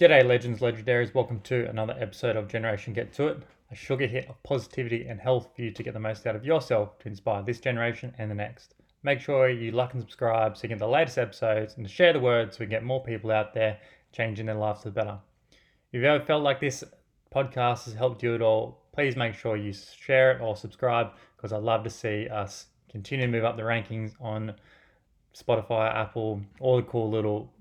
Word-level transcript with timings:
G'day, 0.00 0.24
legends, 0.24 0.60
legendaries. 0.60 1.12
Welcome 1.12 1.40
to 1.40 1.68
another 1.68 1.94
episode 2.00 2.34
of 2.34 2.48
Generation 2.48 2.94
Get 2.94 3.12
To 3.12 3.26
It, 3.26 3.42
a 3.70 3.74
sugar 3.74 4.06
hit 4.06 4.30
of 4.30 4.42
positivity 4.42 5.06
and 5.06 5.20
health 5.20 5.50
for 5.54 5.60
you 5.60 5.70
to 5.72 5.82
get 5.82 5.92
the 5.92 6.00
most 6.00 6.26
out 6.26 6.34
of 6.34 6.42
yourself 6.42 6.98
to 7.00 7.08
inspire 7.08 7.42
this 7.42 7.60
generation 7.60 8.14
and 8.16 8.30
the 8.30 8.34
next. 8.34 8.76
Make 9.02 9.20
sure 9.20 9.50
you 9.50 9.72
like 9.72 9.92
and 9.92 10.00
subscribe 10.00 10.56
so 10.56 10.62
you 10.62 10.70
get 10.70 10.78
the 10.78 10.88
latest 10.88 11.18
episodes 11.18 11.76
and 11.76 11.90
share 11.90 12.14
the 12.14 12.18
word 12.18 12.54
so 12.54 12.60
we 12.60 12.66
get 12.66 12.82
more 12.82 13.04
people 13.04 13.30
out 13.30 13.52
there 13.52 13.78
changing 14.10 14.46
their 14.46 14.54
lives 14.54 14.80
for 14.80 14.88
the 14.88 14.94
better. 14.94 15.18
If 15.50 15.56
you've 15.92 16.04
ever 16.04 16.24
felt 16.24 16.42
like 16.42 16.60
this 16.60 16.82
podcast 17.30 17.84
has 17.84 17.92
helped 17.92 18.22
you 18.22 18.34
at 18.34 18.40
all, 18.40 18.80
please 18.94 19.16
make 19.16 19.34
sure 19.34 19.54
you 19.54 19.74
share 19.74 20.32
it 20.32 20.40
or 20.40 20.56
subscribe 20.56 21.10
because 21.36 21.52
I'd 21.52 21.62
love 21.62 21.84
to 21.84 21.90
see 21.90 22.26
us 22.26 22.68
continue 22.90 23.26
to 23.26 23.32
move 23.32 23.44
up 23.44 23.58
the 23.58 23.64
rankings 23.64 24.14
on 24.18 24.54
Spotify, 25.34 25.94
Apple, 25.94 26.40
all 26.60 26.76
the 26.76 26.82
cool 26.82 27.10
little. 27.10 27.52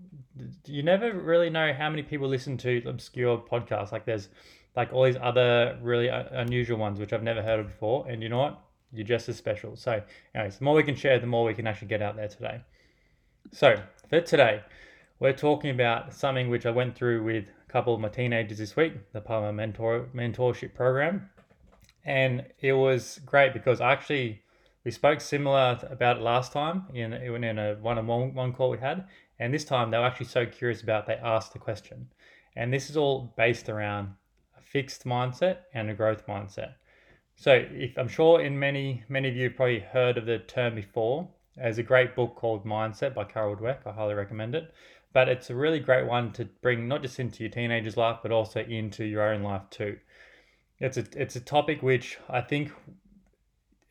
You 0.65 0.83
never 0.83 1.13
really 1.13 1.49
know 1.49 1.73
how 1.73 1.89
many 1.89 2.03
people 2.03 2.27
listen 2.27 2.57
to 2.57 2.81
obscure 2.85 3.37
podcasts. 3.37 3.91
Like 3.91 4.05
there's 4.05 4.29
like 4.75 4.93
all 4.93 5.03
these 5.03 5.17
other 5.21 5.77
really 5.81 6.07
unusual 6.07 6.77
ones 6.77 6.99
which 6.99 7.13
I've 7.13 7.23
never 7.23 7.41
heard 7.41 7.59
of 7.59 7.67
before. 7.67 8.07
And 8.07 8.23
you 8.23 8.29
know 8.29 8.39
what? 8.39 8.61
You're 8.91 9.05
just 9.05 9.29
as 9.29 9.37
special. 9.37 9.75
So, 9.75 10.01
anyways, 10.33 10.57
the 10.57 10.63
more 10.63 10.75
we 10.75 10.83
can 10.83 10.95
share, 10.95 11.19
the 11.19 11.27
more 11.27 11.45
we 11.45 11.53
can 11.53 11.67
actually 11.67 11.89
get 11.89 12.01
out 12.01 12.15
there 12.15 12.27
today. 12.27 12.61
So, 13.51 13.75
for 14.09 14.21
today, 14.21 14.61
we're 15.19 15.33
talking 15.33 15.71
about 15.71 16.13
something 16.13 16.49
which 16.49 16.65
I 16.65 16.71
went 16.71 16.95
through 16.95 17.23
with 17.23 17.45
a 17.67 17.71
couple 17.71 17.93
of 17.93 17.99
my 17.99 18.09
teenagers 18.09 18.57
this 18.57 18.75
week, 18.75 18.93
the 19.11 19.21
Palmer 19.21 19.53
mentor 19.53 20.07
mentorship 20.15 20.73
program, 20.73 21.29
and 22.05 22.45
it 22.59 22.73
was 22.73 23.19
great 23.25 23.53
because 23.53 23.81
I 23.81 23.91
actually 23.91 24.41
we 24.83 24.91
spoke 24.91 25.21
similar 25.21 25.79
about 25.89 26.17
it 26.17 26.21
last 26.21 26.51
time 26.51 26.85
in 26.93 27.13
in 27.13 27.57
a 27.59 27.75
one-on-one 27.75 28.33
one 28.33 28.53
call 28.53 28.69
we 28.69 28.77
had, 28.77 29.07
and 29.39 29.53
this 29.53 29.65
time 29.65 29.91
they 29.91 29.97
were 29.97 30.05
actually 30.05 30.25
so 30.27 30.45
curious 30.45 30.81
about 30.81 31.05
they 31.05 31.15
asked 31.15 31.53
the 31.53 31.59
question, 31.59 32.07
and 32.55 32.73
this 32.73 32.89
is 32.89 32.97
all 32.97 33.33
based 33.37 33.69
around 33.69 34.13
a 34.57 34.61
fixed 34.61 35.05
mindset 35.05 35.59
and 35.73 35.89
a 35.89 35.93
growth 35.93 36.25
mindset. 36.27 36.75
So, 37.35 37.65
if 37.71 37.97
I'm 37.97 38.07
sure 38.07 38.41
in 38.41 38.59
many 38.59 39.03
many 39.09 39.29
of 39.29 39.35
you 39.35 39.49
probably 39.49 39.79
heard 39.79 40.17
of 40.17 40.25
the 40.25 40.39
term 40.39 40.75
before, 40.75 41.29
there's 41.55 41.77
a 41.77 41.83
great 41.83 42.15
book 42.15 42.35
called 42.35 42.65
Mindset 42.65 43.13
by 43.13 43.25
Carol 43.25 43.55
Dweck. 43.55 43.85
I 43.85 43.91
highly 43.91 44.13
recommend 44.13 44.55
it. 44.55 44.73
But 45.11 45.27
it's 45.27 45.49
a 45.49 45.55
really 45.55 45.79
great 45.79 46.05
one 46.05 46.31
to 46.33 46.45
bring 46.61 46.87
not 46.87 47.01
just 47.01 47.19
into 47.19 47.43
your 47.43 47.49
teenager's 47.49 47.97
life, 47.97 48.19
but 48.21 48.31
also 48.31 48.61
into 48.61 49.03
your 49.03 49.23
own 49.23 49.41
life 49.41 49.63
too. 49.69 49.97
It's 50.79 50.97
a 50.97 51.05
it's 51.15 51.35
a 51.35 51.41
topic 51.41 51.81
which 51.81 52.17
I 52.29 52.41
think 52.41 52.71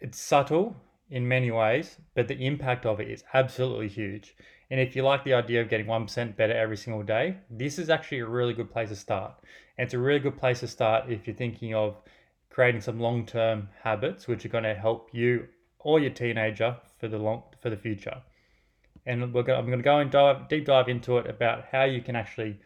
it's 0.00 0.20
subtle 0.20 0.76
in 1.10 1.26
many 1.26 1.50
ways, 1.50 1.96
but 2.14 2.28
the 2.28 2.46
impact 2.46 2.86
of 2.86 3.00
it 3.00 3.10
is 3.10 3.24
absolutely 3.34 3.88
huge. 3.88 4.36
And 4.70 4.78
if 4.80 4.94
you 4.94 5.02
like 5.02 5.24
the 5.24 5.34
idea 5.34 5.62
of 5.62 5.70
getting 5.70 5.86
1% 5.86 6.36
better 6.36 6.52
every 6.52 6.76
single 6.76 7.02
day, 7.02 7.38
this 7.50 7.78
is 7.78 7.88
actually 7.88 8.18
a 8.18 8.26
really 8.26 8.52
good 8.52 8.70
place 8.70 8.90
to 8.90 8.96
start. 8.96 9.32
And 9.76 9.86
it's 9.86 9.94
a 9.94 9.98
really 9.98 10.18
good 10.18 10.36
place 10.36 10.60
to 10.60 10.68
start 10.68 11.10
if 11.10 11.26
you're 11.26 11.36
thinking 11.36 11.74
of 11.74 11.96
creating 12.50 12.80
some 12.80 13.00
long-term 13.00 13.68
habits 13.82 14.28
which 14.28 14.44
are 14.44 14.50
going 14.50 14.64
to 14.64 14.74
help 14.74 15.08
you 15.12 15.46
or 15.78 16.00
your 16.00 16.10
teenager 16.10 16.76
for 16.98 17.08
the 17.08 17.18
long 17.18 17.42
for 17.60 17.70
the 17.70 17.76
future. 17.76 18.20
And 19.06 19.32
we're 19.32 19.44
going, 19.44 19.58
I'm 19.58 19.66
going 19.66 19.78
to 19.78 19.84
go 19.84 20.00
and 20.00 20.10
dive 20.10 20.48
deep 20.48 20.66
dive 20.66 20.88
into 20.88 21.18
it 21.18 21.30
about 21.30 21.64
how 21.70 21.84
you 21.84 22.02
can 22.02 22.16
actually 22.16 22.58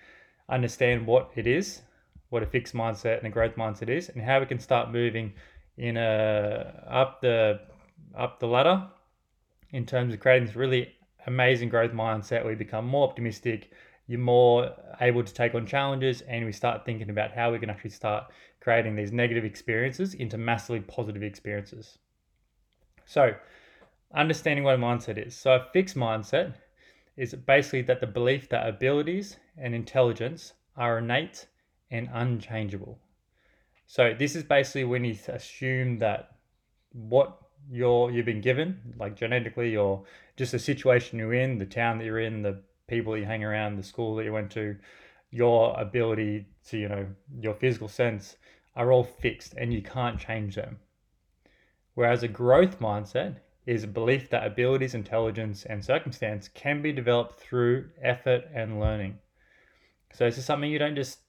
understand 0.49 1.07
what 1.07 1.31
it 1.37 1.47
is, 1.47 1.83
what 2.31 2.43
a 2.43 2.47
fixed 2.47 2.75
mindset 2.75 3.19
and 3.19 3.27
a 3.27 3.31
growth 3.31 3.55
mindset 3.57 3.89
is, 3.89 4.09
and 4.09 4.23
how 4.23 4.41
we 4.41 4.47
can 4.47 4.59
start 4.59 4.91
moving 4.91 5.35
in 5.77 5.97
a 5.97 6.85
up 6.89 7.21
the 7.21 7.61
up 8.17 8.41
the 8.41 8.47
ladder 8.47 8.87
in 9.73 9.87
terms 9.87 10.13
of 10.13 10.21
creating 10.21 10.47
this 10.47 10.57
really 10.57 10.93
amazing 11.27 11.69
growth 11.69 11.93
mindset. 11.93 12.45
We 12.47 12.55
become 12.55 12.87
more 12.87 13.09
optimistic, 13.09 13.71
you're 14.07 14.21
more 14.21 14.71
able 15.01 15.25
to 15.25 15.33
take 15.33 15.55
on 15.55 15.67
challenges, 15.67 16.21
and 16.23 16.45
we 16.45 16.53
start 16.53 16.85
thinking 16.85 17.11
about 17.11 17.33
how 17.33 17.53
we 17.53 17.59
can 17.59 17.71
actually 17.71 17.91
start 17.91 18.25
creating 18.61 18.95
these 18.95 19.13
negative 19.13 19.45
experiences 19.45 20.15
into 20.15 20.39
massively 20.39 20.81
positive 20.81 21.23
experiences. 21.23 21.99
So, 23.05 23.35
understanding 24.15 24.65
what 24.65 24.75
a 24.75 24.79
mindset 24.79 25.25
is. 25.25 25.35
So, 25.35 25.53
a 25.53 25.67
fixed 25.73 25.97
mindset 25.97 26.55
is 27.17 27.35
basically 27.35 27.83
that 27.83 28.01
the 28.01 28.07
belief 28.07 28.49
that 28.51 28.67
abilities 28.67 29.37
and 29.59 29.75
intelligence 29.75 30.53
are 30.77 30.99
innate 30.99 31.47
and 31.91 32.09
unchangeable. 32.13 32.99
So, 33.87 34.15
this 34.19 34.35
is 34.37 34.43
basically 34.43 34.85
when 34.85 35.05
you 35.05 35.17
assume 35.29 35.99
that 35.99 36.37
what 36.93 37.39
you're 37.71 38.11
you've 38.11 38.27
been 38.27 38.41
given, 38.41 38.95
like 38.99 39.17
genetically 39.17 39.77
or 39.77 40.05
just 40.37 40.53
the 40.53 40.59
situation 40.59 41.19
you're 41.19 41.35
in, 41.35 41.59
the 41.59 41.67
town 41.67 41.99
that 41.99 42.05
you're 42.05 42.21
in, 42.21 42.43
the 42.43 42.63
people 42.87 43.17
you 43.17 43.25
hang 43.25 43.45
around, 43.45 43.77
the 43.77 43.83
school 43.83 44.17
that 44.17 44.25
you 44.25 44.33
went 44.33 44.51
to, 44.53 44.77
your 45.31 45.79
ability 45.79 46.47
to, 46.69 46.79
you 46.79 46.89
know, 46.89 47.07
your 47.41 47.55
physical 47.55 47.89
sense 47.89 48.37
are 48.77 48.93
all 48.93 49.05
fixed 49.05 49.55
and 49.55 49.73
you 49.73 49.83
can't 49.83 50.19
change 50.19 50.55
them. 50.55 50.79
Whereas 51.95 52.23
a 52.23 52.29
growth 52.29 52.81
mindset 52.81 53.37
is 53.67 53.85
a 53.85 53.89
belief 53.89 54.29
that 54.31 54.47
abilities, 54.47 54.95
intelligence, 54.95 55.65
and 55.67 55.85
circumstance 55.85 56.49
can 56.49 56.83
be 56.83 56.93
developed 56.93 57.39
through 57.39 57.89
effort 58.03 58.45
and 58.55 58.81
learning. 58.81 59.19
So 60.13 60.25
this 60.25 60.39
is 60.39 60.45
something 60.45 60.71
you 60.71 60.79
don't 60.79 60.97
just 60.97 61.21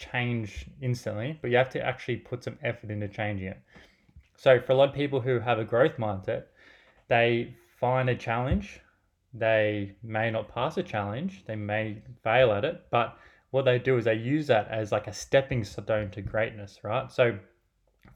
change 0.00 0.66
instantly, 0.80 1.38
but 1.40 1.50
you 1.50 1.56
have 1.58 1.70
to 1.70 1.80
actually 1.84 2.16
put 2.16 2.42
some 2.42 2.58
effort 2.62 2.90
into 2.90 3.06
changing 3.06 3.48
it. 3.48 3.60
So 4.36 4.58
for 4.58 4.72
a 4.72 4.74
lot 4.74 4.88
of 4.88 4.94
people 4.94 5.20
who 5.20 5.38
have 5.38 5.58
a 5.58 5.64
growth 5.64 5.98
mindset, 5.98 6.44
they 7.08 7.54
find 7.78 8.08
a 8.08 8.16
challenge, 8.16 8.80
they 9.34 9.92
may 10.02 10.30
not 10.30 10.48
pass 10.48 10.78
a 10.78 10.82
challenge, 10.82 11.44
they 11.46 11.56
may 11.56 12.02
fail 12.24 12.50
at 12.52 12.64
it, 12.64 12.86
but 12.90 13.18
what 13.50 13.64
they 13.64 13.78
do 13.78 13.98
is 13.98 14.06
they 14.06 14.14
use 14.14 14.46
that 14.46 14.68
as 14.68 14.90
like 14.90 15.06
a 15.06 15.12
stepping 15.12 15.64
stone 15.64 16.10
to 16.10 16.22
greatness, 16.22 16.80
right? 16.82 17.12
So 17.12 17.38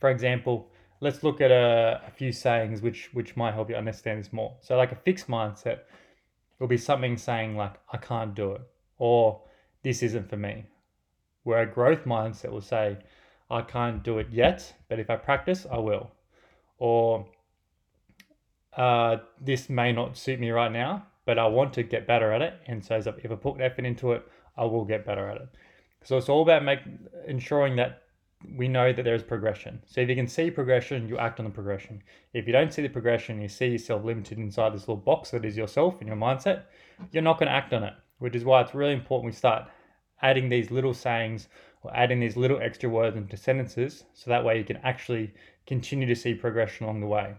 for 0.00 0.10
example, 0.10 0.70
let's 1.00 1.22
look 1.22 1.40
at 1.40 1.50
a, 1.50 2.00
a 2.06 2.10
few 2.10 2.32
sayings 2.32 2.80
which 2.80 3.10
which 3.12 3.36
might 3.36 3.52
help 3.52 3.68
you 3.68 3.76
understand 3.76 4.20
this 4.20 4.32
more. 4.32 4.56
So 4.62 4.76
like 4.76 4.92
a 4.92 4.96
fixed 4.96 5.28
mindset 5.28 5.80
will 6.58 6.68
be 6.68 6.78
something 6.78 7.18
saying 7.18 7.56
like 7.56 7.74
I 7.92 7.98
can't 7.98 8.34
do 8.34 8.52
it 8.52 8.62
or 8.98 9.42
this 9.82 10.02
isn't 10.02 10.30
for 10.30 10.38
me. 10.38 10.64
Where 11.44 11.60
a 11.60 11.66
growth 11.66 12.04
mindset 12.04 12.50
will 12.50 12.60
say 12.60 12.98
I 13.50 13.62
can't 13.62 14.02
do 14.02 14.18
it 14.18 14.28
yet, 14.30 14.74
but 14.88 14.98
if 14.98 15.10
I 15.10 15.16
practice, 15.16 15.66
I 15.70 15.78
will. 15.78 16.10
Or 16.78 17.26
uh, 18.76 19.18
this 19.40 19.68
may 19.68 19.92
not 19.92 20.16
suit 20.16 20.40
me 20.40 20.50
right 20.50 20.72
now, 20.72 21.06
but 21.26 21.38
I 21.38 21.46
want 21.46 21.72
to 21.74 21.82
get 21.82 22.06
better 22.06 22.32
at 22.32 22.42
it. 22.42 22.54
And 22.66 22.84
so 22.84 22.96
if 22.96 23.30
I 23.30 23.34
put 23.34 23.60
effort 23.60 23.84
into 23.84 24.12
it, 24.12 24.26
I 24.56 24.64
will 24.64 24.84
get 24.84 25.06
better 25.06 25.28
at 25.28 25.36
it. 25.36 25.48
So 26.02 26.16
it's 26.18 26.28
all 26.28 26.42
about 26.42 26.64
make, 26.64 26.80
ensuring 27.26 27.76
that 27.76 28.02
we 28.56 28.68
know 28.68 28.92
that 28.92 29.02
there's 29.02 29.22
progression. 29.22 29.80
So 29.86 30.00
if 30.00 30.08
you 30.08 30.14
can 30.14 30.26
see 30.26 30.50
progression, 30.50 31.08
you 31.08 31.18
act 31.18 31.38
on 31.38 31.44
the 31.44 31.50
progression. 31.50 32.02
If 32.34 32.46
you 32.46 32.52
don't 32.52 32.72
see 32.72 32.82
the 32.82 32.88
progression, 32.88 33.40
you 33.40 33.48
see 33.48 33.68
yourself 33.68 34.04
limited 34.04 34.38
inside 34.38 34.74
this 34.74 34.82
little 34.82 34.96
box 34.96 35.30
that 35.30 35.44
is 35.44 35.56
yourself 35.56 36.00
and 36.00 36.08
your 36.08 36.16
mindset, 36.16 36.64
you're 37.12 37.22
not 37.22 37.38
going 37.38 37.48
to 37.48 37.54
act 37.54 37.72
on 37.72 37.84
it, 37.84 37.94
which 38.18 38.34
is 38.34 38.44
why 38.44 38.60
it's 38.60 38.74
really 38.74 38.92
important 38.92 39.32
we 39.32 39.36
start 39.36 39.66
adding 40.24 40.48
these 40.48 40.70
little 40.70 40.94
sayings 40.94 41.48
or 41.82 41.94
adding 41.94 42.18
these 42.18 42.36
little 42.36 42.60
extra 42.60 42.88
words 42.88 43.16
into 43.16 43.36
sentences 43.36 44.04
so 44.14 44.30
that 44.30 44.44
way 44.44 44.56
you 44.58 44.64
can 44.64 44.78
actually 44.78 45.32
continue 45.66 46.06
to 46.06 46.16
see 46.16 46.34
progression 46.34 46.84
along 46.84 47.00
the 47.00 47.06
way. 47.06 47.34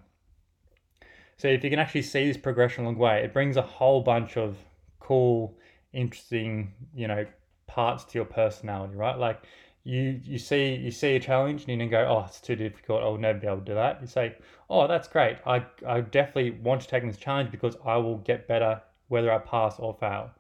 So 1.37 1.47
if 1.47 1.63
you 1.63 1.69
can 1.69 1.79
actually 1.79 2.03
see 2.03 2.27
this 2.27 2.37
progression 2.37 2.83
along 2.83 2.95
the 2.95 3.01
way, 3.01 3.23
it 3.23 3.33
brings 3.33 3.57
a 3.57 3.61
whole 3.61 4.01
bunch 4.01 4.37
of 4.37 4.55
cool, 4.99 5.57
interesting, 5.93 6.71
you 6.93 7.07
know, 7.07 7.25
parts 7.67 8.05
to 8.05 8.17
your 8.19 8.25
personality, 8.25 8.95
right? 8.95 9.17
Like 9.17 9.41
you 9.83 10.19
you 10.23 10.39
see 10.39 10.75
you 10.75 10.91
see 10.91 11.15
a 11.15 11.19
challenge 11.19 11.61
and 11.61 11.69
you 11.69 11.77
don't 11.77 11.89
go, 11.89 12.05
oh, 12.07 12.25
it's 12.27 12.39
too 12.39 12.55
difficult. 12.55 13.03
I'll 13.03 13.17
never 13.17 13.39
be 13.39 13.47
able 13.47 13.57
to 13.57 13.65
do 13.65 13.73
that. 13.73 14.01
You 14.01 14.07
say, 14.07 14.35
oh, 14.69 14.87
that's 14.87 15.07
great. 15.07 15.37
I 15.45 15.65
I 15.85 16.01
definitely 16.01 16.51
want 16.51 16.81
to 16.81 16.87
take 16.87 17.03
this 17.05 17.17
challenge 17.17 17.51
because 17.51 17.75
I 17.83 17.97
will 17.97 18.17
get 18.19 18.47
better 18.47 18.81
whether 19.07 19.31
I 19.31 19.39
pass 19.39 19.79
or 19.79 19.93
fail. 19.93 20.31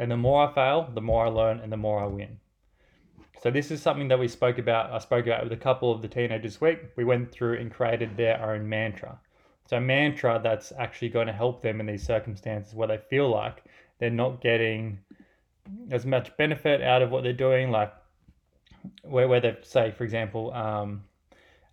And 0.00 0.10
the 0.10 0.16
more 0.16 0.48
I 0.48 0.54
fail, 0.54 0.90
the 0.94 1.02
more 1.02 1.26
I 1.26 1.28
learn, 1.28 1.60
and 1.60 1.70
the 1.70 1.76
more 1.76 2.02
I 2.02 2.06
win. 2.06 2.38
So 3.42 3.50
this 3.50 3.70
is 3.70 3.82
something 3.82 4.08
that 4.08 4.18
we 4.18 4.28
spoke 4.28 4.56
about. 4.56 4.90
I 4.90 4.98
spoke 4.98 5.26
about 5.26 5.44
with 5.44 5.52
a 5.52 5.58
couple 5.58 5.92
of 5.92 6.00
the 6.00 6.08
teenagers 6.08 6.58
week. 6.58 6.78
We 6.96 7.04
went 7.04 7.30
through 7.30 7.58
and 7.58 7.70
created 7.70 8.16
their 8.16 8.42
own 8.42 8.66
mantra. 8.66 9.18
So 9.66 9.78
mantra 9.78 10.40
that's 10.42 10.72
actually 10.78 11.10
going 11.10 11.26
to 11.26 11.34
help 11.34 11.60
them 11.60 11.80
in 11.80 11.86
these 11.86 12.02
circumstances 12.02 12.74
where 12.74 12.88
they 12.88 12.96
feel 12.96 13.28
like 13.28 13.62
they're 13.98 14.08
not 14.08 14.40
getting 14.40 15.00
as 15.90 16.06
much 16.06 16.34
benefit 16.38 16.80
out 16.80 17.02
of 17.02 17.10
what 17.10 17.22
they're 17.22 17.34
doing, 17.34 17.70
like 17.70 17.92
where, 19.02 19.28
where 19.28 19.40
they 19.40 19.54
say, 19.60 19.90
for 19.90 20.04
example, 20.04 20.50
um, 20.54 21.04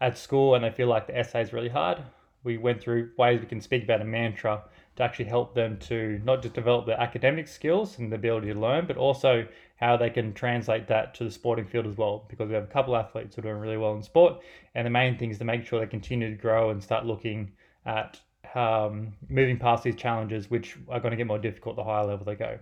at 0.02 0.18
school 0.18 0.54
and 0.54 0.66
they 0.66 0.72
feel 0.72 0.88
like 0.88 1.08
the 1.08 1.18
essay 1.18 1.42
is 1.42 1.54
really 1.54 1.70
hard. 1.70 2.00
We 2.44 2.58
went 2.58 2.82
through 2.82 3.12
ways 3.18 3.40
we 3.40 3.48
can 3.48 3.62
speak 3.62 3.84
about 3.84 4.02
a 4.02 4.06
mantra 4.06 4.64
to 4.96 5.04
actually 5.04 5.26
help 5.26 5.54
them 5.54 5.78
to 5.78 6.20
not 6.24 6.42
just 6.42 6.56
develop 6.56 6.86
their 6.86 7.00
academic 7.00 7.48
skills 7.48 8.00
and 8.00 8.12
the 8.12 8.16
ability 8.16 8.54
to 8.54 8.60
learn, 8.60 8.86
but 8.88 8.98
also 8.98 9.48
how 9.76 9.96
they 9.96 10.10
can 10.10 10.34
translate 10.34 10.88
that 10.88 11.14
to 11.16 11.24
the 11.24 11.32
sporting 11.32 11.66
field 11.66 11.86
as 11.86 11.98
well. 11.98 12.26
Because 12.30 12.50
we 12.50 12.56
have 12.56 12.64
a 12.64 12.68
couple 12.68 12.96
athletes 12.96 13.36
who 13.36 13.42
are 13.42 13.44
doing 13.44 13.58
really 13.58 13.78
well 13.78 13.94
in 13.96 14.02
sport, 14.02 14.42
and 14.76 14.86
the 14.86 14.92
main 14.92 15.18
thing 15.18 15.30
is 15.30 15.38
to 15.38 15.46
make 15.46 15.66
sure 15.66 15.80
they 15.80 15.88
continue 15.88 16.30
to 16.30 16.36
grow 16.36 16.72
and 16.72 16.82
start 16.82 17.06
looking 17.06 17.52
at 17.86 18.20
um, 18.56 19.14
moving 19.30 19.58
past 19.58 19.84
these 19.84 19.96
challenges, 19.96 20.50
which 20.50 20.78
are 20.90 21.00
going 21.00 21.12
to 21.12 21.18
get 21.18 21.28
more 21.28 21.40
difficult 21.40 21.76
the 21.76 21.84
higher 21.84 22.06
level 22.06 22.26
they 22.26 22.36
go. 22.36 22.58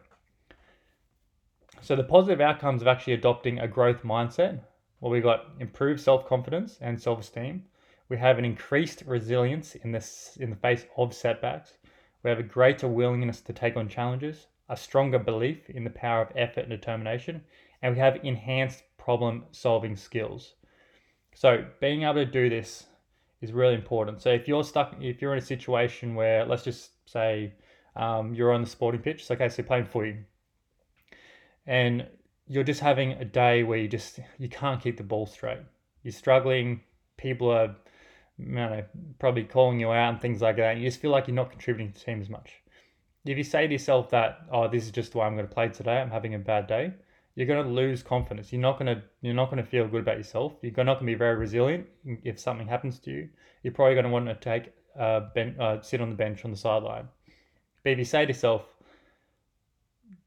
So 1.81 1.95
the 1.95 2.03
positive 2.03 2.41
outcomes 2.41 2.81
of 2.81 2.87
actually 2.87 3.13
adopting 3.13 3.59
a 3.59 3.67
growth 3.67 4.03
mindset, 4.03 4.59
well, 4.99 5.11
we 5.11 5.21
got 5.21 5.51
improved 5.59 6.01
self-confidence 6.01 6.79
and 6.81 6.99
self-esteem. 6.99 7.63
We 8.09 8.17
have 8.17 8.37
an 8.37 8.45
increased 8.45 9.03
resilience 9.05 9.75
in 9.75 9.91
this 9.91 10.37
in 10.39 10.49
the 10.49 10.55
face 10.55 10.85
of 10.97 11.13
setbacks. 11.13 11.77
We 12.23 12.29
have 12.29 12.39
a 12.39 12.43
greater 12.43 12.87
willingness 12.87 13.41
to 13.41 13.53
take 13.53 13.77
on 13.77 13.87
challenges, 13.89 14.47
a 14.69 14.77
stronger 14.77 15.19
belief 15.19 15.69
in 15.69 15.83
the 15.83 15.89
power 15.89 16.21
of 16.21 16.31
effort 16.35 16.61
and 16.61 16.69
determination, 16.69 17.41
and 17.81 17.93
we 17.93 17.99
have 17.99 18.23
enhanced 18.23 18.83
problem 18.97 19.45
solving 19.51 19.95
skills. 19.95 20.55
So 21.35 21.65
being 21.79 22.03
able 22.03 22.15
to 22.15 22.25
do 22.25 22.49
this 22.49 22.87
is 23.41 23.51
really 23.51 23.75
important. 23.75 24.21
So 24.21 24.29
if 24.29 24.47
you're 24.47 24.63
stuck, 24.63 24.95
if 24.99 25.21
you're 25.21 25.33
in 25.33 25.39
a 25.39 25.45
situation 25.45 26.15
where, 26.15 26.45
let's 26.45 26.63
just 26.63 26.91
say, 27.09 27.53
um, 27.95 28.33
you're 28.33 28.51
on 28.51 28.61
the 28.61 28.69
sporting 28.69 29.01
pitch, 29.01 29.25
so 29.25 29.35
okay, 29.35 29.49
so 29.49 29.63
playing 29.63 29.85
footy, 29.85 30.17
and 31.67 32.07
you're 32.47 32.63
just 32.63 32.81
having 32.81 33.13
a 33.13 33.25
day 33.25 33.63
where 33.63 33.77
you 33.77 33.87
just 33.87 34.19
you 34.37 34.49
can't 34.49 34.81
keep 34.81 34.97
the 34.97 35.03
ball 35.03 35.25
straight. 35.25 35.59
You're 36.03 36.11
struggling. 36.11 36.81
People 37.17 37.49
are, 37.49 37.75
you 38.37 38.45
know, 38.45 38.83
probably 39.19 39.43
calling 39.43 39.79
you 39.79 39.91
out 39.91 40.13
and 40.13 40.21
things 40.21 40.41
like 40.41 40.57
that. 40.57 40.77
You 40.77 40.83
just 40.87 40.99
feel 40.99 41.11
like 41.11 41.27
you're 41.27 41.35
not 41.35 41.51
contributing 41.51 41.93
to 41.93 41.99
the 41.99 42.05
team 42.05 42.21
as 42.21 42.29
much. 42.29 42.61
If 43.25 43.37
you 43.37 43.43
say 43.43 43.65
to 43.65 43.73
yourself 43.73 44.09
that, 44.11 44.41
oh, 44.51 44.67
this 44.67 44.83
is 44.83 44.91
just 44.91 45.13
the 45.13 45.17
way 45.17 45.25
I'm 45.25 45.35
going 45.35 45.47
to 45.47 45.53
play 45.53 45.69
today. 45.69 45.97
I'm 45.97 46.11
having 46.11 46.35
a 46.35 46.39
bad 46.39 46.67
day 46.67 46.93
you're 47.35 47.47
going 47.47 47.65
to 47.65 47.71
lose 47.71 48.01
confidence. 48.01 48.51
You're 48.51 48.61
not 48.61 48.79
going 48.79 48.95
to 48.95 49.03
you're 49.21 49.33
not 49.33 49.51
going 49.51 49.63
to 49.63 49.69
feel 49.69 49.87
good 49.87 50.01
about 50.01 50.17
yourself. 50.17 50.53
You're 50.61 50.71
not 50.77 50.95
going 50.95 51.05
to 51.07 51.13
be 51.13 51.15
very 51.15 51.35
resilient 51.35 51.85
if 52.23 52.39
something 52.39 52.67
happens 52.67 52.97
to 52.99 53.11
you. 53.11 53.29
You're 53.61 53.73
probably 53.73 53.95
going 53.95 54.05
to 54.05 54.11
want 54.11 54.27
to 54.27 54.35
take 54.35 54.71
uh, 54.97 55.21
ben, 55.35 55.55
uh, 55.59 55.81
sit 55.81 55.99
on 55.99 56.09
the 56.09 56.15
bench 56.15 56.45
on 56.45 56.51
the 56.51 56.57
sideline. 56.57 57.09
But 57.83 57.91
if 57.91 57.99
you 57.99 58.05
say 58.05 58.25
to 58.25 58.29
yourself, 58.29 58.63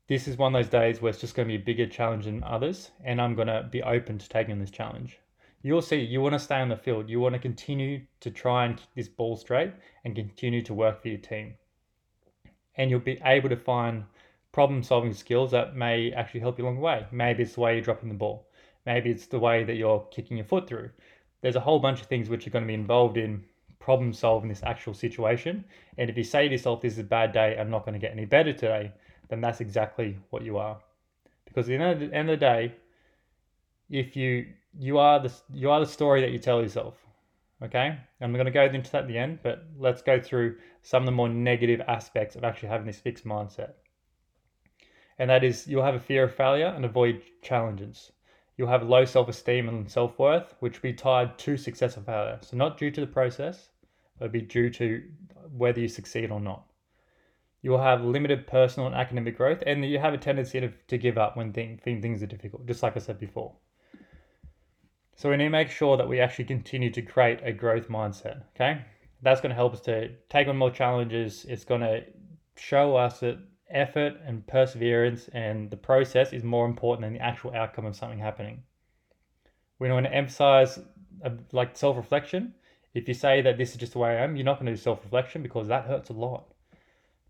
"This 0.06 0.28
is 0.28 0.36
one 0.36 0.54
of 0.54 0.62
those 0.62 0.70
days 0.70 1.00
where 1.00 1.10
it's 1.10 1.20
just 1.20 1.34
going 1.34 1.48
to 1.48 1.56
be 1.56 1.60
a 1.60 1.64
bigger 1.64 1.86
challenge 1.86 2.26
than 2.26 2.44
others, 2.44 2.90
and 3.02 3.20
I'm 3.20 3.34
going 3.34 3.48
to 3.48 3.66
be 3.70 3.82
open 3.82 4.18
to 4.18 4.28
taking 4.28 4.58
this 4.58 4.70
challenge," 4.70 5.18
you'll 5.62 5.82
see 5.82 6.00
you 6.00 6.20
want 6.20 6.34
to 6.34 6.38
stay 6.38 6.60
on 6.60 6.68
the 6.68 6.76
field. 6.76 7.08
You 7.08 7.20
want 7.20 7.34
to 7.34 7.38
continue 7.38 8.02
to 8.20 8.30
try 8.30 8.64
and 8.64 8.76
keep 8.76 8.88
this 8.94 9.08
ball 9.08 9.36
straight 9.36 9.72
and 10.04 10.14
continue 10.14 10.62
to 10.62 10.74
work 10.74 11.02
for 11.02 11.08
your 11.08 11.18
team, 11.18 11.54
and 12.76 12.90
you'll 12.90 13.00
be 13.00 13.20
able 13.24 13.48
to 13.48 13.56
find 13.56 14.04
problem 14.52 14.82
solving 14.82 15.12
skills 15.12 15.50
that 15.50 15.76
may 15.76 16.12
actually 16.12 16.40
help 16.40 16.58
you 16.58 16.64
along 16.64 16.76
the 16.76 16.80
way. 16.80 17.06
Maybe 17.12 17.42
it's 17.42 17.54
the 17.54 17.60
way 17.60 17.74
you're 17.74 17.84
dropping 17.84 18.08
the 18.08 18.14
ball. 18.14 18.48
Maybe 18.86 19.10
it's 19.10 19.26
the 19.26 19.38
way 19.38 19.64
that 19.64 19.74
you're 19.74 20.06
kicking 20.10 20.36
your 20.36 20.46
foot 20.46 20.66
through. 20.66 20.90
There's 21.42 21.56
a 21.56 21.60
whole 21.60 21.78
bunch 21.78 22.00
of 22.00 22.06
things 22.06 22.28
which 22.28 22.46
are 22.46 22.50
going 22.50 22.64
to 22.64 22.68
be 22.68 22.74
involved 22.74 23.16
in 23.16 23.44
problem 23.78 24.12
solving 24.12 24.48
this 24.48 24.62
actual 24.64 24.94
situation. 24.94 25.64
And 25.98 26.10
if 26.10 26.16
you 26.16 26.24
say 26.24 26.48
to 26.48 26.52
yourself, 26.52 26.80
this 26.80 26.94
is 26.94 26.98
a 26.98 27.04
bad 27.04 27.32
day, 27.32 27.56
I'm 27.58 27.70
not 27.70 27.84
going 27.84 27.92
to 27.92 27.98
get 27.98 28.12
any 28.12 28.24
better 28.24 28.52
today, 28.52 28.92
then 29.28 29.40
that's 29.40 29.60
exactly 29.60 30.18
what 30.30 30.42
you 30.42 30.58
are. 30.58 30.78
Because 31.44 31.66
at 31.66 31.68
the 31.68 31.74
end 31.74 32.02
of 32.02 32.10
the, 32.10 32.16
end 32.16 32.30
of 32.30 32.40
the 32.40 32.44
day, 32.44 32.74
if 33.90 34.16
you 34.16 34.46
you 34.76 34.98
are 34.98 35.20
the 35.20 35.32
you 35.52 35.70
are 35.70 35.80
the 35.80 35.86
story 35.86 36.20
that 36.20 36.30
you 36.30 36.38
tell 36.38 36.60
yourself. 36.60 36.94
Okay, 37.62 37.98
I'm 38.20 38.32
going 38.32 38.44
to 38.46 38.52
go 38.52 38.64
into 38.64 38.90
that 38.92 39.02
at 39.02 39.08
the 39.08 39.18
end, 39.18 39.40
but 39.42 39.64
let's 39.76 40.02
go 40.02 40.20
through 40.20 40.56
some 40.82 41.02
of 41.02 41.06
the 41.06 41.12
more 41.12 41.28
negative 41.28 41.80
aspects 41.88 42.36
of 42.36 42.44
actually 42.44 42.68
having 42.68 42.86
this 42.86 43.00
fixed 43.00 43.24
mindset 43.24 43.72
and 45.18 45.28
that 45.30 45.44
is 45.44 45.66
you'll 45.66 45.82
have 45.82 45.94
a 45.94 46.00
fear 46.00 46.24
of 46.24 46.34
failure 46.34 46.66
and 46.66 46.84
avoid 46.84 47.20
challenges. 47.42 48.12
You'll 48.56 48.68
have 48.68 48.82
low 48.82 49.04
self 49.04 49.28
esteem 49.28 49.68
and 49.68 49.90
self 49.90 50.18
worth, 50.18 50.54
which 50.60 50.82
will 50.82 50.90
be 50.90 50.94
tied 50.94 51.38
to 51.38 51.56
success 51.56 51.96
or 51.96 52.02
failure. 52.02 52.38
So, 52.42 52.56
not 52.56 52.78
due 52.78 52.90
to 52.90 53.00
the 53.00 53.06
process, 53.06 53.70
but 54.18 54.32
be 54.32 54.40
due 54.40 54.70
to 54.70 55.02
whether 55.50 55.80
you 55.80 55.88
succeed 55.88 56.30
or 56.30 56.40
not. 56.40 56.64
You'll 57.62 57.82
have 57.82 58.04
limited 58.04 58.46
personal 58.46 58.86
and 58.86 58.96
academic 58.96 59.36
growth, 59.36 59.62
and 59.66 59.84
you 59.84 59.98
have 59.98 60.14
a 60.14 60.18
tendency 60.18 60.60
to, 60.60 60.72
to 60.86 60.98
give 60.98 61.18
up 61.18 61.36
when 61.36 61.52
thing, 61.52 61.80
things 61.82 62.22
are 62.22 62.26
difficult, 62.26 62.66
just 62.66 62.82
like 62.82 62.96
I 62.96 63.00
said 63.00 63.18
before. 63.18 63.54
So, 65.18 65.28
we 65.28 65.36
need 65.36 65.46
to 65.46 65.50
make 65.50 65.68
sure 65.68 65.96
that 65.96 66.08
we 66.08 66.20
actually 66.20 66.44
continue 66.44 66.90
to 66.90 67.02
create 67.02 67.40
a 67.42 67.50
growth 67.50 67.88
mindset, 67.88 68.44
okay? 68.54 68.84
That's 69.20 69.40
going 69.40 69.50
to 69.50 69.56
help 69.56 69.72
us 69.72 69.80
to 69.80 70.10
take 70.28 70.46
on 70.46 70.56
more 70.56 70.70
challenges. 70.70 71.44
It's 71.48 71.64
going 71.64 71.80
to 71.80 72.04
show 72.54 72.94
us 72.94 73.18
that 73.18 73.38
effort 73.68 74.14
and 74.24 74.46
perseverance 74.46 75.26
and 75.32 75.72
the 75.72 75.76
process 75.76 76.32
is 76.32 76.44
more 76.44 76.66
important 76.66 77.04
than 77.04 77.14
the 77.14 77.18
actual 77.18 77.52
outcome 77.52 77.84
of 77.84 77.96
something 77.96 78.20
happening. 78.20 78.62
We 79.80 79.90
want 79.90 80.06
to 80.06 80.14
emphasize 80.14 80.78
uh, 81.24 81.30
like 81.50 81.76
self 81.76 81.96
reflection. 81.96 82.54
If 82.94 83.08
you 83.08 83.14
say 83.14 83.42
that 83.42 83.58
this 83.58 83.72
is 83.72 83.76
just 83.76 83.94
the 83.94 83.98
way 83.98 84.10
I 84.10 84.22
am, 84.22 84.36
you're 84.36 84.44
not 84.44 84.60
going 84.60 84.66
to 84.66 84.72
do 84.72 84.76
self 84.80 85.02
reflection 85.02 85.42
because 85.42 85.66
that 85.66 85.86
hurts 85.86 86.10
a 86.10 86.12
lot. 86.12 86.54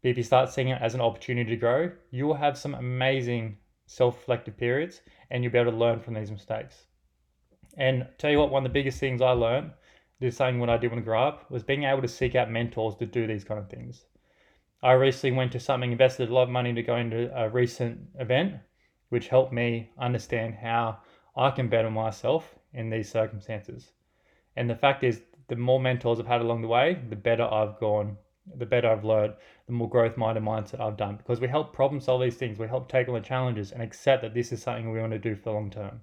But 0.03 0.11
if 0.11 0.19
you 0.19 0.25
start 0.25 0.51
seeing 0.51 0.69
it 0.69 0.83
as 0.83 0.95
an 0.95 1.01
opportunity 1.01 1.49
to 1.49 1.57
grow, 1.57 1.93
you 2.11 2.27
will 2.27 2.35
have 2.35 2.59
some 2.59 2.75
amazing 2.75 3.57
self 3.87 4.19
reflective 4.19 4.59
periods 4.59 5.01
and 5.31 5.43
you'll 5.43 5.55
be 5.55 5.59
able 5.59 5.73
to 5.73 5.79
learn 5.79 6.01
from 6.01 6.13
these 6.13 6.31
mistakes. 6.31 6.88
And 7.79 8.09
tell 8.19 8.31
you 8.31 8.41
what, 8.41 8.51
one 8.51 8.67
of 8.67 8.71
the 8.71 8.79
biggest 8.79 8.99
things 8.99 9.23
I 9.23 9.31
learned, 9.31 9.71
this 10.19 10.37
saying 10.37 10.59
when 10.59 10.69
I 10.69 10.77
did 10.77 10.91
want 10.91 11.01
to 11.01 11.05
grow 11.05 11.23
up, 11.23 11.49
was 11.49 11.63
being 11.63 11.85
able 11.85 12.03
to 12.03 12.09
seek 12.09 12.35
out 12.35 12.51
mentors 12.51 12.97
to 12.97 13.07
do 13.07 13.27
these 13.27 13.45
kind 13.45 13.61
of 13.61 13.71
things. 13.71 14.05
I 14.83 14.93
recently 14.93 15.37
went 15.37 15.53
to 15.53 15.61
something, 15.61 15.93
invested 15.93 16.29
a 16.29 16.35
lot 16.35 16.43
of 16.43 16.49
money 16.49 16.75
to 16.75 16.83
go 16.83 16.97
into 16.97 17.31
a 17.41 17.49
recent 17.49 18.01
event, 18.19 18.57
which 19.11 19.29
helped 19.29 19.53
me 19.53 19.91
understand 19.97 20.57
how 20.57 20.99
I 21.37 21.53
can 21.53 21.69
better 21.69 21.89
myself 21.89 22.57
in 22.75 22.91
these 22.91 23.09
circumstances. 23.09 23.93
And 24.57 24.69
the 24.69 24.75
fact 24.75 25.05
is, 25.05 25.23
the 25.47 25.55
more 25.55 25.81
mentors 25.81 26.19
I've 26.19 26.27
had 26.27 26.41
along 26.41 26.63
the 26.63 26.69
way, 26.69 27.01
the 27.09 27.17
better 27.17 27.45
I've 27.45 27.79
gone, 27.79 28.17
the 28.57 28.67
better 28.67 28.91
I've 28.91 29.05
learned, 29.05 29.35
the 29.67 29.73
more 29.73 29.89
growth 29.89 30.17
minded 30.17 30.43
mindset 30.43 30.81
I've 30.81 30.97
done. 30.97 31.17
Because 31.17 31.41
we 31.41 31.47
help 31.47 31.73
problem 31.73 32.01
solve 32.01 32.23
these 32.23 32.37
things, 32.37 32.59
we 32.59 32.67
help 32.67 32.89
take 32.89 33.07
on 33.07 33.15
the 33.15 33.21
challenges 33.21 33.71
and 33.71 33.83
accept 33.83 34.23
that 34.23 34.35
this 34.35 34.51
is 34.51 34.63
something 34.63 34.91
we 34.91 34.99
want 34.99 35.13
to 35.13 35.19
do 35.19 35.37
for 35.37 35.43
the 35.43 35.53
long 35.53 35.71
term. 35.71 36.01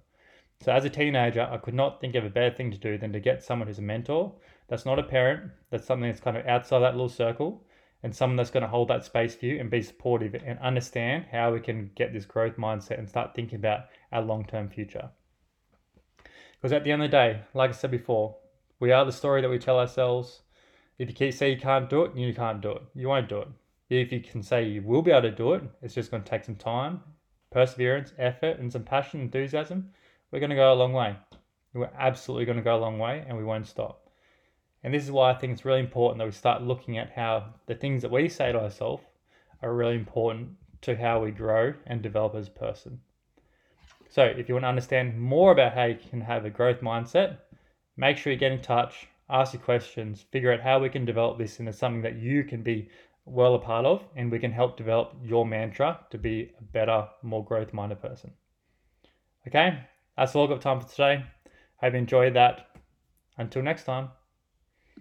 So, 0.62 0.72
as 0.72 0.86
a 0.86 0.90
teenager, 0.90 1.48
I 1.50 1.58
could 1.58 1.74
not 1.74 2.00
think 2.00 2.16
of 2.16 2.26
a 2.26 2.30
better 2.30 2.56
thing 2.56 2.72
to 2.72 2.78
do 2.78 2.98
than 2.98 3.14
to 3.14 3.20
get 3.20 3.44
someone 3.44 3.68
who's 3.68 3.80
a 3.80 3.84
mentor 3.84 4.34
that's 4.68 4.86
not 4.86 5.00
a 5.00 5.04
parent, 5.04 5.52
that's 5.70 5.86
something 5.86 6.10
that's 6.10 6.22
kind 6.22 6.38
of 6.38 6.46
outside 6.48 6.80
that 6.80 6.94
little 6.94 7.10
circle, 7.10 7.64
and 8.02 8.16
someone 8.16 8.36
that's 8.36 8.52
going 8.52 8.64
to 8.64 8.70
hold 8.70 8.88
that 8.88 9.04
space 9.04 9.36
for 9.36 9.46
you 9.46 9.60
and 9.60 9.70
be 9.70 9.82
supportive 9.82 10.36
and 10.36 10.60
understand 10.60 11.26
how 11.32 11.52
we 11.52 11.60
can 11.60 11.92
get 11.96 12.14
this 12.14 12.26
growth 12.26 12.56
mindset 12.58 12.98
and 12.98 13.10
start 13.10 13.36
thinking 13.36 13.58
about 13.58 13.86
our 14.12 14.22
long 14.22 14.46
term 14.46 14.70
future. 14.70 15.10
Because 16.54 16.72
at 16.72 16.84
the 16.84 16.92
end 16.92 17.04
of 17.04 17.12
the 17.12 17.18
day, 17.18 17.42
like 17.54 17.72
I 17.72 17.74
said 17.74 17.92
before, 17.92 18.38
we 18.80 18.92
are 18.92 19.06
the 19.06 19.12
story 19.12 19.42
that 19.42 19.50
we 19.50 19.60
tell 19.60 19.80
ourselves. 19.80 20.42
If 20.98 21.10
you 21.10 21.16
keep 21.16 21.34
say 21.34 21.52
you 21.52 21.60
can't 21.60 21.90
do 21.90 22.04
it, 22.04 22.16
you 22.16 22.34
can't 22.34 22.62
do 22.62 22.72
it. 22.72 22.82
You 22.96 23.08
won't 23.08 23.30
do 23.30 23.40
it. 23.40 23.48
If 23.90 24.12
you 24.12 24.20
can 24.20 24.42
say 24.42 24.68
you 24.68 24.82
will 24.82 25.02
be 25.02 25.12
able 25.12 25.24
to 25.24 25.32
do 25.32 25.54
it, 25.54 25.64
it's 25.82 25.94
just 25.94 26.10
going 26.10 26.24
to 26.24 26.30
take 26.30 26.44
some 26.44 26.56
time, 26.56 27.02
perseverance, 27.52 28.14
effort, 28.18 28.58
and 28.60 28.72
some 28.72 28.84
passion, 28.84 29.22
enthusiasm. 29.22 29.92
We're 30.36 30.42
going 30.42 30.50
to 30.50 30.58
go 30.58 30.74
a 30.74 30.76
long 30.76 30.92
way. 30.92 31.16
We're 31.74 31.90
absolutely 31.98 32.44
going 32.44 32.58
to 32.58 32.62
go 32.62 32.76
a 32.76 32.78
long 32.78 33.00
way, 33.00 33.24
and 33.26 33.38
we 33.38 33.46
won't 33.46 33.68
stop. 33.68 34.10
And 34.84 34.94
this 34.94 35.06
is 35.06 35.10
why 35.10 35.32
I 35.32 35.34
think 35.34 35.54
it's 35.54 35.64
really 35.64 35.80
important 35.80 36.18
that 36.18 36.26
we 36.26 36.34
start 36.34 36.62
looking 36.62 36.98
at 36.98 37.14
how 37.14 37.54
the 37.68 37.76
things 37.76 38.02
that 38.02 38.12
we 38.12 38.28
say 38.28 38.52
to 38.52 38.60
ourselves 38.60 39.02
are 39.62 39.74
really 39.74 39.96
important 39.96 40.50
to 40.82 40.98
how 40.98 41.24
we 41.24 41.32
grow 41.32 41.74
and 41.88 42.02
develop 42.02 42.36
as 42.36 42.50
a 42.50 42.52
person. 42.52 43.00
So, 44.10 44.26
if 44.26 44.50
you 44.50 44.56
want 44.56 44.66
to 44.66 44.68
understand 44.68 45.18
more 45.18 45.54
about 45.54 45.74
how 45.74 45.86
you 45.86 45.98
can 46.10 46.20
have 46.20 46.44
a 46.44 46.50
growth 46.50 46.82
mindset, 46.82 47.38
make 47.96 48.18
sure 48.18 48.34
you 48.34 48.38
get 48.38 48.52
in 48.52 48.62
touch, 48.62 49.08
ask 49.30 49.54
your 49.54 49.62
questions, 49.62 50.26
figure 50.34 50.52
out 50.52 50.60
how 50.60 50.80
we 50.80 50.90
can 50.90 51.06
develop 51.06 51.38
this 51.38 51.62
into 51.62 51.72
something 51.72 52.02
that 52.02 52.18
you 52.18 52.44
can 52.44 52.62
be 52.62 52.90
well 53.24 53.56
a 53.56 53.60
part 53.60 53.86
of, 53.86 54.04
and 54.18 54.30
we 54.30 54.40
can 54.40 54.52
help 54.52 54.76
develop 54.76 55.16
your 55.24 55.46
mantra 55.46 56.02
to 56.10 56.18
be 56.18 56.52
a 56.60 56.62
better, 56.62 57.08
more 57.22 57.46
growth 57.46 57.72
minded 57.72 58.02
person. 58.02 58.34
Okay, 59.48 59.80
that's 60.18 60.36
all 60.36 60.44
I've 60.44 60.50
got 60.50 60.62
time 60.62 60.82
for 60.82 60.90
today. 60.90 61.26
Hope 61.78 61.94
you 61.94 62.00
enjoyed 62.00 62.36
that. 62.36 62.68
Until 63.38 63.62
next 63.62 63.84
time. 63.84 64.10